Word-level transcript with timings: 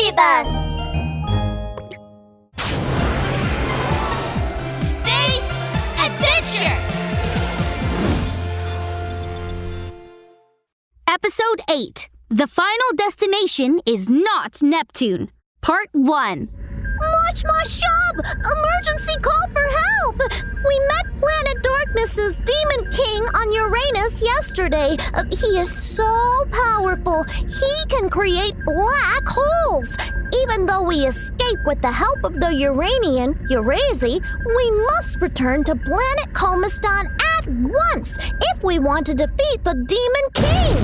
Kirby 0.00 0.16
Bus! 0.16 0.46
Space 4.96 5.50
Adventure! 5.98 6.78
Episode 11.06 11.60
8 11.68 12.08
The 12.28 12.46
final 12.46 12.76
destination 12.96 13.80
is 13.84 14.08
not 14.08 14.62
Neptune. 14.62 15.30
Part 15.60 15.88
1. 15.92 16.48
Mosh 17.00 17.44
Mosh 17.44 17.80
Shub! 17.80 18.16
Emergency 18.18 19.14
call 19.20 19.48
for 19.52 19.64
help! 19.64 20.50
We 20.66 20.78
met 20.88 21.18
Planet 21.18 21.62
Darkness's 21.62 22.36
Demon 22.40 22.90
King 22.90 23.22
on 23.34 23.52
Uranus 23.52 24.22
yesterday. 24.22 24.96
Uh, 25.14 25.24
he 25.30 25.58
is 25.58 25.70
so 25.70 26.44
powerful, 26.50 27.24
he 27.24 27.86
can 27.88 28.10
create 28.10 28.54
black 28.64 29.26
holes. 29.26 29.89
Even 30.50 30.66
though 30.66 30.82
we 30.82 31.06
escape 31.06 31.60
with 31.64 31.80
the 31.80 31.92
help 31.92 32.24
of 32.24 32.40
the 32.40 32.52
Uranian, 32.52 33.34
Urazi, 33.50 34.20
we 34.44 34.70
must 34.86 35.20
return 35.20 35.62
to 35.62 35.76
planet 35.76 36.32
Komistan 36.32 37.06
at 37.38 37.46
once 37.46 38.18
if 38.18 38.64
we 38.64 38.80
want 38.80 39.06
to 39.06 39.14
defeat 39.14 39.62
the 39.62 39.74
Demon 39.86 40.26
King. 40.34 40.76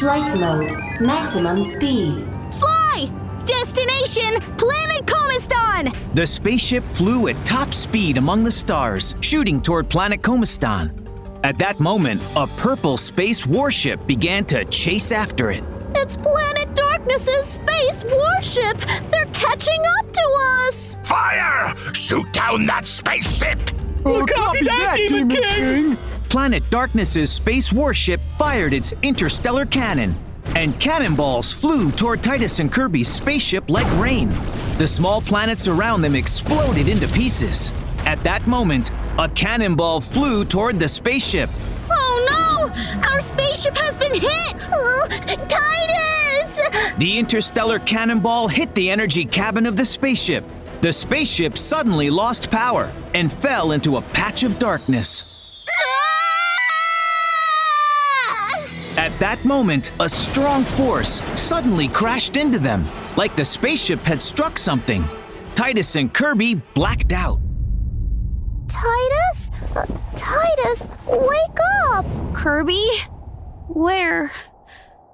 Flight 0.00 0.34
mode. 0.40 1.00
Maximum 1.00 1.62
speed. 1.62 2.26
Fly! 2.58 3.08
Destination 3.44 4.40
Planet 4.58 5.06
Komistan! 5.06 5.94
The 6.14 6.26
spaceship 6.26 6.82
flew 6.94 7.28
at 7.28 7.36
top 7.46 7.72
speed 7.72 8.18
among 8.18 8.42
the 8.42 8.50
stars, 8.50 9.14
shooting 9.20 9.62
toward 9.62 9.88
planet 9.88 10.20
Komistan. 10.20 11.09
At 11.42 11.56
that 11.56 11.80
moment, 11.80 12.20
a 12.36 12.46
purple 12.46 12.98
space 12.98 13.46
warship 13.46 14.06
began 14.06 14.44
to 14.46 14.64
chase 14.66 15.10
after 15.10 15.50
it. 15.50 15.64
It's 15.94 16.16
Planet 16.18 16.74
Darkness's 16.74 17.46
space 17.46 18.04
warship. 18.04 18.76
They're 19.10 19.24
catching 19.32 19.80
up 19.98 20.12
to 20.12 20.38
us. 20.66 20.98
Fire! 21.02 21.74
Shoot 21.94 22.30
down 22.34 22.66
that 22.66 22.86
spaceship! 22.86 23.58
Oh, 24.04 24.26
copy, 24.26 24.64
that, 24.64 24.96
Demon 25.08 25.30
King! 25.30 25.96
Planet 26.28 26.62
Darkness's 26.68 27.32
space 27.32 27.72
warship 27.72 28.20
fired 28.20 28.74
its 28.74 28.92
interstellar 29.02 29.64
cannon, 29.64 30.14
and 30.56 30.78
cannonballs 30.78 31.54
flew 31.54 31.90
toward 31.90 32.22
Titus 32.22 32.60
and 32.60 32.70
Kirby's 32.70 33.08
spaceship 33.08 33.70
like 33.70 33.90
rain. 33.98 34.28
The 34.76 34.86
small 34.86 35.22
planets 35.22 35.68
around 35.68 36.02
them 36.02 36.14
exploded 36.14 36.86
into 36.86 37.08
pieces. 37.08 37.72
At 38.10 38.18
that 38.24 38.44
moment, 38.44 38.90
a 39.20 39.28
cannonball 39.28 40.00
flew 40.00 40.44
toward 40.44 40.80
the 40.80 40.88
spaceship. 40.88 41.48
Oh 41.88 42.26
no! 42.28 43.08
Our 43.08 43.20
spaceship 43.20 43.76
has 43.76 43.96
been 43.98 44.14
hit! 44.14 44.68
Oh, 44.72 45.06
Titus! 45.48 46.96
The 46.98 47.16
interstellar 47.16 47.78
cannonball 47.78 48.48
hit 48.48 48.74
the 48.74 48.90
energy 48.90 49.24
cabin 49.24 49.64
of 49.64 49.76
the 49.76 49.84
spaceship. 49.84 50.44
The 50.80 50.92
spaceship 50.92 51.56
suddenly 51.56 52.10
lost 52.10 52.50
power 52.50 52.92
and 53.14 53.32
fell 53.32 53.70
into 53.70 53.96
a 53.96 54.02
patch 54.02 54.42
of 54.42 54.58
darkness. 54.58 55.64
Ah! 58.26 58.70
At 58.96 59.16
that 59.20 59.44
moment, 59.44 59.92
a 60.00 60.08
strong 60.08 60.64
force 60.64 61.22
suddenly 61.40 61.86
crashed 61.86 62.36
into 62.36 62.58
them, 62.58 62.84
like 63.16 63.36
the 63.36 63.44
spaceship 63.44 64.00
had 64.00 64.20
struck 64.20 64.58
something. 64.58 65.04
Titus 65.54 65.94
and 65.94 66.12
Kirby 66.12 66.56
blacked 66.74 67.12
out. 67.12 67.38
Titus? 68.70 69.50
Uh, 69.74 69.86
Titus, 70.16 70.88
wake 71.06 71.58
up! 71.90 72.06
Kirby? 72.34 72.86
Where? 73.68 74.32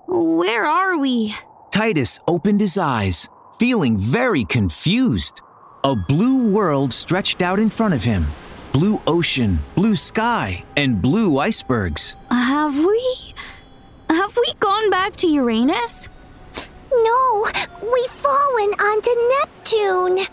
Where 0.06 0.64
are 0.64 0.98
we? 0.98 1.34
Titus 1.70 2.20
opened 2.28 2.60
his 2.60 2.78
eyes, 2.78 3.28
feeling 3.58 3.98
very 3.98 4.44
confused. 4.44 5.40
A 5.84 5.96
blue 5.96 6.48
world 6.48 6.92
stretched 6.92 7.42
out 7.42 7.58
in 7.58 7.70
front 7.70 7.94
of 7.94 8.04
him 8.04 8.26
blue 8.72 9.00
ocean, 9.06 9.58
blue 9.74 9.94
sky, 9.94 10.62
and 10.76 11.00
blue 11.00 11.38
icebergs. 11.38 12.14
Have 12.30 12.76
we? 12.78 13.34
Have 14.10 14.36
we 14.36 14.52
gone 14.60 14.90
back 14.90 15.16
to 15.16 15.26
Uranus? 15.26 16.10
No, 16.92 17.46
we've 17.82 18.10
fallen 18.10 18.70
onto 18.74 19.10
Neptune. 19.38 20.26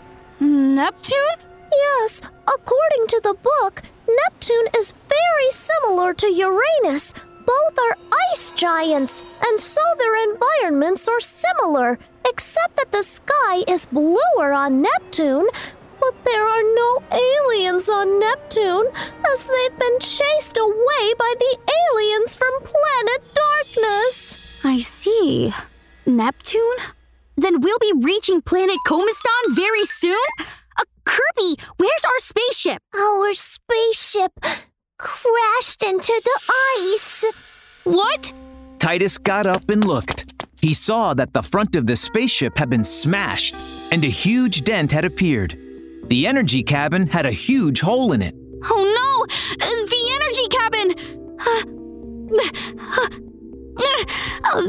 Neptune? 0.74 1.53
Yes, 1.76 2.20
according 2.46 3.06
to 3.08 3.20
the 3.22 3.34
book, 3.34 3.82
Neptune 4.06 4.68
is 4.76 4.94
very 5.08 5.50
similar 5.50 6.14
to 6.14 6.32
Uranus. 6.32 7.14
Both 7.46 7.78
are 7.78 7.96
ice 8.32 8.52
giants, 8.52 9.22
and 9.46 9.60
so 9.60 9.80
their 9.98 10.30
environments 10.30 11.08
are 11.08 11.20
similar, 11.20 11.98
except 12.26 12.76
that 12.76 12.92
the 12.92 13.02
sky 13.02 13.64
is 13.68 13.86
bluer 13.86 14.52
on 14.52 14.80
Neptune. 14.80 15.46
But 16.00 16.24
there 16.24 16.46
are 16.46 16.74
no 16.74 17.02
aliens 17.12 17.88
on 17.88 18.18
Neptune, 18.18 18.86
as 19.32 19.50
they've 19.50 19.78
been 19.78 19.98
chased 20.00 20.58
away 20.58 21.04
by 21.18 21.34
the 21.38 21.56
aliens 21.80 22.36
from 22.36 22.52
planet 22.62 23.22
Darkness. 23.34 24.60
I 24.64 24.80
see. 24.80 25.52
Neptune? 26.06 26.80
Then 27.36 27.60
we'll 27.60 27.78
be 27.78 27.92
reaching 28.00 28.42
planet 28.42 28.78
Komistan 28.86 29.42
very 29.50 29.84
soon? 29.84 30.14
Kirby, 31.14 31.56
where's 31.76 32.04
our 32.04 32.18
spaceship? 32.18 32.82
Our 32.92 33.34
spaceship 33.34 34.32
crashed 34.98 35.84
into 35.84 36.20
the 36.24 36.52
ice. 36.90 37.24
What? 37.84 38.32
Titus 38.80 39.16
got 39.18 39.46
up 39.46 39.70
and 39.70 39.84
looked. 39.84 40.44
He 40.60 40.74
saw 40.74 41.14
that 41.14 41.32
the 41.32 41.42
front 41.42 41.76
of 41.76 41.86
the 41.86 41.94
spaceship 41.94 42.58
had 42.58 42.68
been 42.68 42.84
smashed 42.84 43.54
and 43.92 44.02
a 44.02 44.08
huge 44.08 44.64
dent 44.64 44.90
had 44.90 45.04
appeared. 45.04 45.56
The 46.08 46.26
energy 46.26 46.64
cabin 46.64 47.06
had 47.06 47.26
a 47.26 47.30
huge 47.30 47.80
hole 47.80 48.10
in 48.12 48.20
it. 48.20 48.34
Oh 48.64 48.84
no! 48.98 49.26
The 49.86 50.02
energy 50.18 50.48
cabin! 50.48 50.88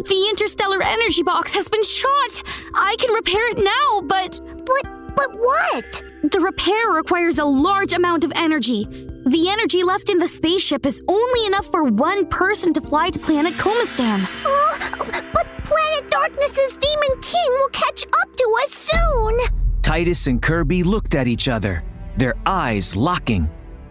The 0.04 0.28
interstellar 0.30 0.84
energy 0.84 1.24
box 1.24 1.56
has 1.56 1.70
been 1.70 1.84
shot! 1.84 2.44
I 2.76 2.96
can 3.00 3.14
repair 3.14 3.50
it 3.50 3.58
now, 3.58 4.02
but 4.08 4.40
But 4.66 5.05
but 5.16 5.34
what? 5.34 6.04
the 6.32 6.40
repair 6.40 6.90
requires 6.90 7.40
a 7.40 7.46
large 7.46 7.94
amount 7.94 8.24
of 8.24 8.32
energy. 8.36 8.86
The 9.26 9.48
energy 9.50 9.84
left 9.84 10.10
in 10.10 10.18
the 10.18 10.28
spaceship 10.28 10.86
is 10.86 11.02
only 11.08 11.46
enough 11.46 11.66
for 11.68 11.84
one 11.84 12.26
person 12.28 12.74
to 12.74 12.82
fly 12.82 13.10
to 13.10 13.20
planet 13.20 13.54
Komistan. 13.54 14.28
Oh, 14.44 14.78
uh, 14.82 15.22
but 15.34 15.48
Planet 15.64 16.10
Darkness's 16.10 16.78
Demon 16.78 17.22
King 17.22 17.50
will 17.50 17.70
catch 17.70 18.06
up 18.22 18.36
to 18.36 18.56
us 18.64 18.72
soon. 18.72 19.38
Titus 19.82 20.28
and 20.28 20.42
Kirby 20.42 20.84
looked 20.84 21.16
at 21.16 21.28
each 21.28 21.48
other, 21.48 21.84
their 22.18 22.36
eyes 22.46 22.96
locking. 22.96 23.50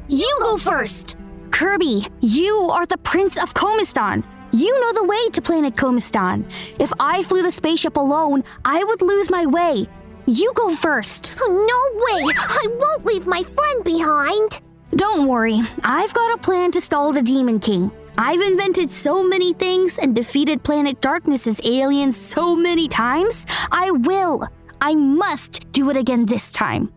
You 0.09 0.37
go 0.41 0.57
first! 0.57 1.17
Kirby, 1.51 2.07
you 2.21 2.69
are 2.73 2.87
the 2.87 2.99
Prince 2.99 3.37
of 3.37 3.55
Komistan. 3.55 4.25
You 4.53 4.81
know 4.81 4.93
the 4.93 5.05
way 5.05 5.29
to 5.31 5.43
planet 5.43 5.75
Komistan. 5.77 6.45
If 6.79 6.93
I 6.99 7.23
flew 7.23 7.43
the 7.43 7.51
spaceship 7.51 7.97
alone, 7.97 8.43
I 8.65 8.83
would 8.83 9.03
lose 9.03 9.31
my 9.31 9.47
way. 9.47 9.89
You 10.27 10.53
go 10.55 10.75
first. 10.75 11.35
Oh, 11.41 11.51
no 11.51 12.01
way! 12.07 12.33
I 12.37 12.67
won't 12.79 13.05
leave 13.05 13.27
my 13.27 13.43
friend 13.43 13.85
behind. 13.85 14.61
Don't 14.97 15.27
worry, 15.29 15.61
I've 15.85 16.15
got 16.15 16.35
a 16.35 16.41
plan 16.41 16.71
to 16.73 16.81
stall 16.81 17.13
the 17.13 17.23
Demon 17.23 17.59
King. 17.61 17.91
I've 18.17 18.41
invented 18.41 18.91
so 18.91 19.23
many 19.27 19.53
things 19.53 19.99
and 19.99 20.15
defeated 20.15 20.63
Planet 20.63 21.01
Darkness's 21.01 21.61
aliens 21.65 22.17
so 22.17 22.55
many 22.55 22.87
times. 22.89 23.45
I 23.73 23.91
will. 23.91 24.49
I 24.81 24.95
must 24.95 25.71
do 25.73 25.91
it 25.91 25.97
again 25.97 26.25
this 26.27 26.53
time. 26.53 26.93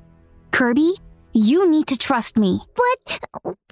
Kirby, 0.51 0.93
you 1.33 1.69
need 1.69 1.87
to 1.87 1.97
trust 1.97 2.37
me. 2.37 2.61
But, 2.75 3.19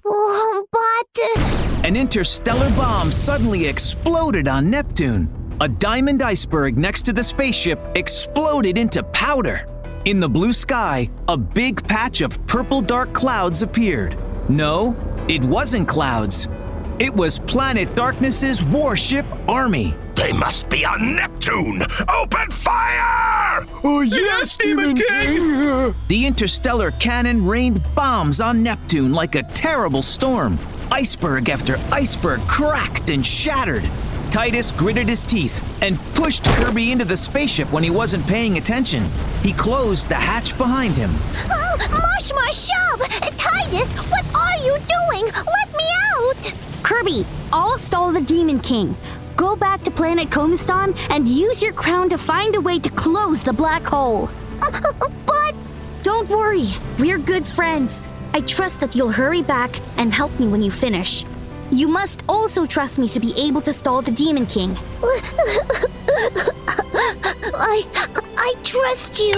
but. 0.01 1.21
uh, 1.21 1.81
An 1.83 1.95
interstellar 1.95 2.69
bomb 2.71 3.11
suddenly 3.11 3.67
exploded 3.67 4.47
on 4.47 4.69
Neptune. 4.71 5.29
A 5.61 5.69
diamond 5.69 6.21
iceberg 6.21 6.77
next 6.77 7.03
to 7.03 7.13
the 7.13 7.23
spaceship 7.23 7.79
exploded 7.95 8.77
into 8.77 9.01
powder. 9.01 9.65
In 10.03 10.19
the 10.19 10.27
blue 10.27 10.51
sky, 10.51 11.09
a 11.29 11.37
big 11.37 11.81
patch 11.87 12.19
of 12.19 12.45
purple 12.45 12.81
dark 12.81 13.13
clouds 13.13 13.61
appeared. 13.61 14.17
No, 14.49 14.93
it 15.29 15.41
wasn't 15.41 15.87
clouds. 15.87 16.49
It 16.99 17.15
was 17.15 17.39
Planet 17.39 17.95
Darkness's 17.95 18.65
warship 18.65 19.25
army. 19.47 19.95
They 20.15 20.33
must 20.33 20.67
be 20.69 20.85
on 20.85 21.15
Neptune! 21.15 21.81
Open 22.09 22.51
fire! 22.51 23.65
Oh, 23.81 24.01
yes, 24.01 24.57
Demon 24.57 24.97
King! 24.97 25.93
The 26.09 26.25
interstellar 26.25 26.91
cannon 26.91 27.45
rained 27.45 27.81
bombs 27.95 28.41
on 28.41 28.61
Neptune 28.61 29.13
like 29.13 29.35
a 29.35 29.43
terrible 29.53 30.03
storm. 30.03 30.59
Iceberg 30.91 31.49
after 31.49 31.77
iceberg 31.93 32.41
cracked 32.41 33.09
and 33.09 33.25
shattered. 33.25 33.89
Titus 34.35 34.73
gritted 34.73 35.07
his 35.07 35.23
teeth 35.23 35.63
and 35.81 35.97
pushed 36.13 36.43
Kirby 36.43 36.91
into 36.91 37.05
the 37.05 37.15
spaceship 37.15 37.71
when 37.71 37.85
he 37.85 37.89
wasn't 37.89 38.27
paying 38.27 38.57
attention. 38.57 39.05
He 39.41 39.53
closed 39.53 40.09
the 40.09 40.15
hatch 40.15 40.57
behind 40.57 40.93
him. 40.95 41.09
Oh, 41.49 41.77
Mosh 41.89 42.33
Mosh 42.33 42.69
Shub! 42.69 42.99
Titus, 43.37 43.93
what 44.09 44.25
are 44.35 44.57
you 44.57 44.73
doing? 44.73 45.31
Let 45.33 45.71
me 45.71 45.85
out! 46.17 46.53
Kirby, 46.83 47.25
I'll 47.53 47.77
stall 47.77 48.11
the 48.11 48.19
Demon 48.19 48.59
King. 48.59 48.97
Go 49.37 49.55
back 49.55 49.81
to 49.83 49.89
planet 49.91 50.29
Komistan 50.31 50.97
and 51.09 51.25
use 51.25 51.63
your 51.63 51.71
crown 51.71 52.09
to 52.09 52.17
find 52.17 52.55
a 52.55 52.59
way 52.59 52.77
to 52.77 52.89
close 52.89 53.41
the 53.41 53.53
black 53.53 53.85
hole. 53.85 54.29
But 54.59 55.55
Don't 56.03 56.27
worry, 56.27 56.67
we're 56.99 57.19
good 57.19 57.45
friends. 57.45 58.09
I 58.33 58.41
trust 58.41 58.81
that 58.81 58.97
you'll 58.97 59.13
hurry 59.13 59.43
back 59.43 59.79
and 59.95 60.13
help 60.13 60.37
me 60.41 60.47
when 60.49 60.61
you 60.61 60.71
finish. 60.71 61.23
You 61.71 61.87
must 61.87 62.24
also 62.45 62.67
trust 62.67 62.99
me 62.99 63.07
to 63.07 63.19
be 63.19 63.33
able 63.37 63.59
to 63.59 63.73
stall 63.73 64.03
the 64.03 64.11
Demon 64.11 64.45
King. 64.45 64.77
I 67.55 67.87
I 68.37 68.53
trust 68.63 69.19
you. 69.19 69.33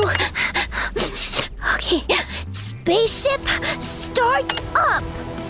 Okay, 1.76 2.04
spaceship, 2.50 3.40
start 3.80 4.54
up. 4.78 5.04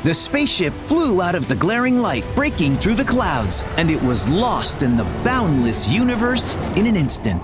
The 0.03 0.13
spaceship 0.13 0.71
flew 0.71 1.23
out 1.23 1.33
of 1.33 1.47
the 1.47 1.55
glaring 1.55 1.99
light, 1.99 2.23
breaking 2.35 2.77
through 2.77 2.93
the 2.93 3.03
clouds, 3.03 3.63
and 3.77 3.89
it 3.89 3.99
was 4.03 4.29
lost 4.29 4.83
in 4.83 4.95
the 4.95 5.05
boundless 5.23 5.89
universe 5.89 6.53
in 6.75 6.85
an 6.85 6.95
instant. 6.95 7.41